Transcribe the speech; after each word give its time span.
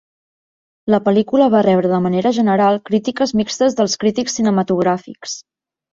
La 0.93 0.99
pel·lícula 1.07 1.49
va 1.57 1.61
rebre 1.67 1.91
de 1.91 2.01
manera 2.05 2.31
general 2.37 2.81
crítiques 2.91 3.35
mixtes 3.43 3.77
dels 3.81 3.97
crítics 4.05 4.37
cinematogràfics. 4.41 5.37